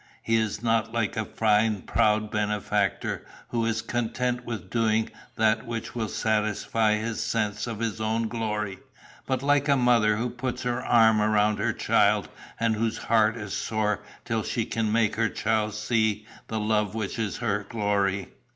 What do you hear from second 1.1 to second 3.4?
a fine proud benefactor,